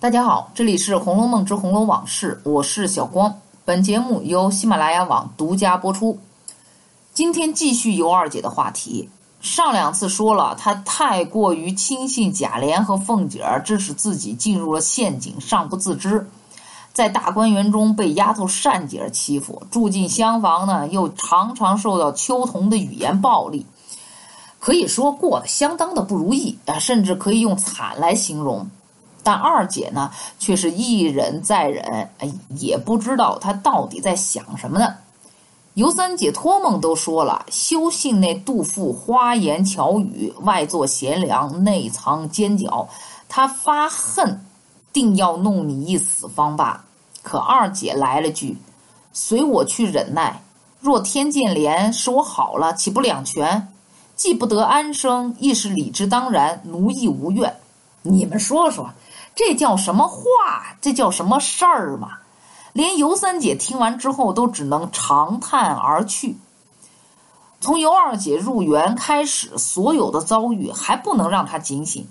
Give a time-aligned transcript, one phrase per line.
[0.00, 3.40] 大家好，这里是《红楼梦之红楼往事》，我是小光。
[3.64, 6.16] 本节目由喜马拉雅网独家播出。
[7.12, 9.08] 今天继续尤二姐的话题。
[9.40, 16.28] 上两次说了，她太过于轻信贾琏和凤姐儿，致使自己进入了陷阱，尚不自知。
[16.92, 23.66] 在大观园中被丫头善姐儿欺负，住进厢房呢，又常常受到秋桐的语言暴力，
[24.60, 28.70] 可以说过得相当的不如意啊，甚至可以用惨来形容。
[29.28, 31.84] 但二姐呢，却是一忍再忍，
[32.16, 34.94] 哎，也不知道她到底在想什么呢。
[35.74, 42.86] 尤三姐托梦都说了，休信那杜甫花言巧语，外作贤良，内藏奸狡，
[43.28, 44.42] 她发恨，
[44.94, 46.82] 定要弄你一死方罢。
[47.22, 48.56] 可二姐来了句
[49.12, 50.40] ：“随我去忍耐，
[50.80, 53.68] 若天见怜，使我好了，岂不两全？
[54.16, 57.54] 既不得安生，亦是理之当然，奴亦无怨。
[58.02, 58.88] 你们说说，
[59.38, 60.74] 这叫什么话？
[60.80, 62.18] 这叫什么事儿嘛？”
[62.74, 66.36] 连尤三姐听完之后，都只能长叹而去。
[67.60, 72.08] 从尤二姐入园开始，所有的遭遇还不能让她警醒，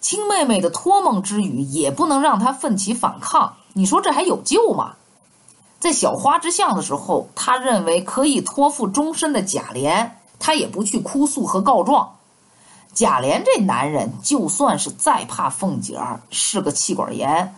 [0.00, 3.54] 亲妹妹的托梦之语也不能让她奋起反抗。
[3.74, 4.94] 你说这还有救吗？
[5.78, 12.16] 在小花之巷的时候，他认为可以托付终身的贾琏，他也不去哭诉和告状。
[12.96, 17.54] 贾琏这男人，就算是再怕凤姐儿是个气管炎，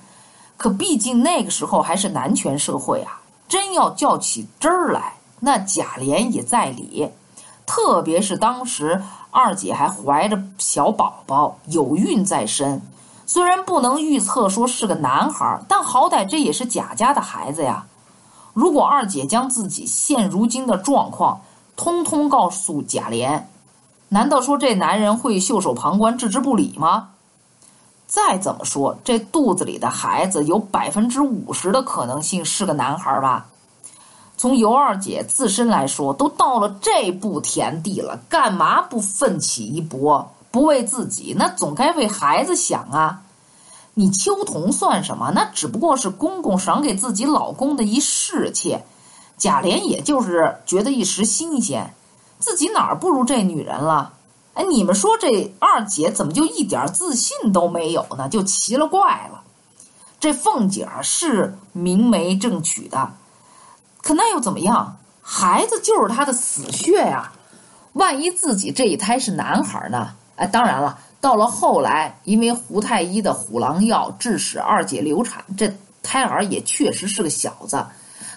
[0.57, 7.09] 可毕竟那个时候还是男权社会啊，真要较起真儿来，那贾琏也在理。
[7.65, 9.01] 特别是当时
[9.31, 12.83] 二姐还怀着小宝宝，有孕在身。
[13.25, 17.87] 虽然不能预测说是个男孩，但好歹这也是贾家的孩子呀。
[18.55, 21.43] 如果二姐将自己现如今的状况
[21.77, 23.45] 通通告诉贾琏，
[24.09, 27.11] 难道说这男人会袖手旁观、置之不理吗？
[28.07, 33.47] 再怎么说，这肚子里的孩子有百分之五十的可能性是个男孩吧？
[34.39, 40.33] 从尤二姐自身来说，都到了这步田地了，干嘛不奋起一搏？
[40.51, 43.21] 不为自己，那总该为孩子想啊！
[43.93, 45.33] 你秋桐算什么？
[45.35, 48.85] 那只不过是公公赏给自己老公的一侍妾，
[49.37, 51.93] 贾琏也就是觉得一时新鲜，
[52.39, 54.13] 自己哪儿不如这女人了？
[54.55, 58.29] 哎，你们说这二姐怎么就一点自信都没有呢？
[58.29, 59.43] 就奇了怪了。
[60.21, 63.13] 这凤姐儿是明媒正娶的，
[64.03, 64.97] 可那又怎么样？
[65.23, 67.33] 孩子就是她的死穴呀！
[67.93, 70.11] 万一自己这一胎是男孩呢？
[70.37, 75.73] 哎，当然了，到了后来，因为胡太医的虎狼药致使二姐流产，这
[76.03, 77.85] 胎儿也确实是个小子。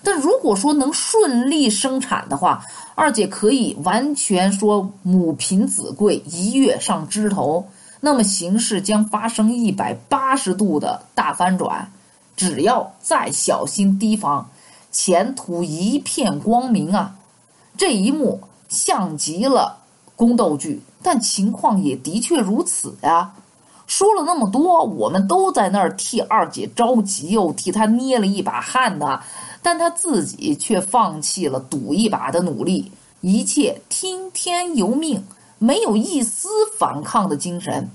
[0.04, 2.64] 但如果说能顺利生产的话，
[2.96, 7.68] 二姐可以完全说母凭子贵，一跃上枝头，
[8.00, 11.92] 那么形势将发生一百八十度的大翻转。
[12.36, 14.50] 只要再小心提防，
[14.92, 17.16] 前途一片光明啊！
[17.78, 19.78] 这一幕像极了
[20.16, 20.82] 宫斗剧。
[21.04, 23.34] 但情况也的确如此呀。
[23.88, 29.20] 说了那么多，我们都在那儿替二姐着急，又替她捏了一把汗呢。
[29.62, 32.92] 但她自己却放弃了赌一把的努力，
[33.22, 35.24] 一切听天由命，
[35.58, 37.90] 没有一丝反抗的精神。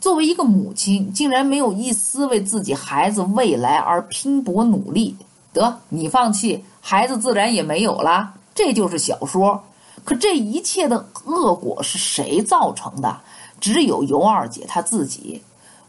[0.00, 5.16] 作为一个母亲，竟然没有一丝为自己孩子未来而拼搏努力。
[5.52, 8.34] 得你放弃，孩子自然也没有了。
[8.54, 9.64] 这就是小说。
[10.04, 13.20] 可这一切的恶果是谁造成的？
[13.60, 15.42] 只有尤二姐她自己，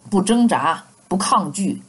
[0.10, 1.80] 不挣扎，不抗拒，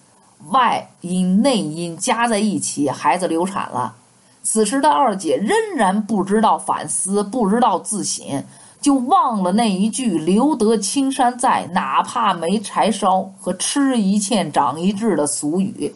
[0.48, 3.94] 外因内因加在一起，孩子流产了。
[4.42, 8.44] 此时的二姐仍然不知道反思，不知道自省，
[8.80, 15.94] 就忘了那一句“留得青山在，哪怕没柴烧”和“吃一堑长一智”的俗语。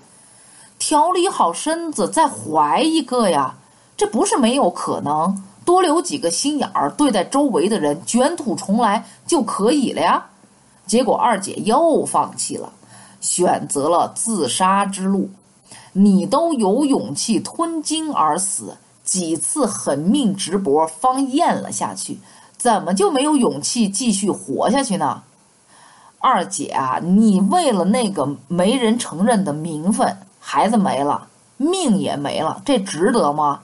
[0.78, 3.54] 调理好身子，再怀一个呀，
[3.96, 5.42] 这不是没有可能。
[5.64, 10.26] 多留几个心眼儿，对待周围的人，卷土重来就可以了呀。
[10.86, 12.70] 结果二姐又放弃了，
[13.24, 15.30] 选择了自杀之路。
[15.94, 22.18] 你都有勇气吞金而死，几次狠命直搏方咽了下去，
[22.58, 25.22] 怎么就没有勇气继续活下去呢？
[26.18, 33.60] 二姐啊，你为了那个没人承认的名分，孩子没了，命也没了，这值得吗？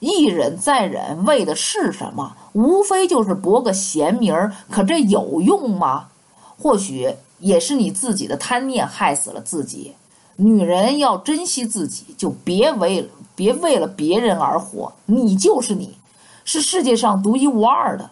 [0.00, 2.36] 一忍再忍，为的是什么？
[2.52, 4.52] 无非就是博个贤名儿。
[4.70, 6.08] 可这有用吗？
[6.58, 9.94] 或许也是你自己的贪念害死了自己。
[10.36, 14.92] 女人要珍惜自己，就别为别为了别人而活。
[15.06, 15.96] 你就是你，
[16.44, 18.10] 是世界上独一无二的。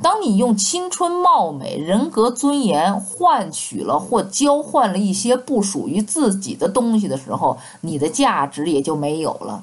[0.00, 9.62] 当你用青春貌美、人格尊严换取了或交换了一些不属于自己的东西的时候，你的价值也就没有了。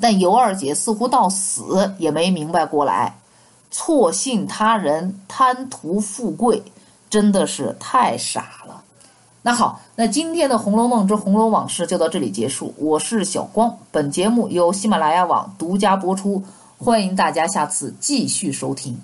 [0.00, 3.18] 但尤二姐似乎到死也没明白过来，
[3.70, 6.64] 错信他人，贪图富贵，
[7.08, 8.82] 真的是太傻了。
[9.42, 12.74] 那好，那今天的《红楼梦之红楼往事》就到这里结束。
[12.76, 16.42] 我是小光，本节目由喜马拉雅网独家播出，
[16.76, 19.00] 欢迎大家下次继续收听。